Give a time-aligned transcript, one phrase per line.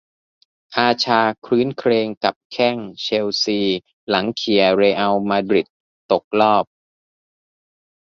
[0.75, 3.59] อาซาร์ ครื้นเครงกับแข้ง เชลซี
[4.09, 5.67] หลังเขี่ย เรอัล มาดริด
[6.11, 6.65] ตกรอบ